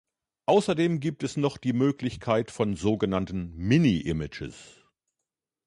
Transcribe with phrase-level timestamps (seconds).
[0.47, 4.83] Außerdem gibt es noch die Möglichkeit von sogenannten Mini-Images.